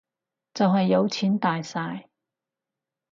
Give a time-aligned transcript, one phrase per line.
[0.55, 2.09] 就係有錢大晒